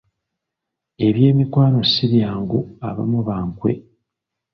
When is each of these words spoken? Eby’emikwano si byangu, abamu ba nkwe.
Eby’emikwano 1.07 1.79
si 1.91 2.03
byangu, 2.11 2.59
abamu 2.87 3.19
ba 3.27 3.37
nkwe. 3.47 3.71